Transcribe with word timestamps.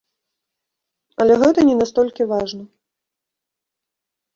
Але 1.21 1.33
гэта 1.45 1.59
не 1.69 1.75
настолькі 1.85 2.29
важна. 2.35 2.63